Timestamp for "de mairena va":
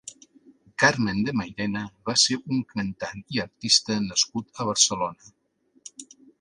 1.27-2.15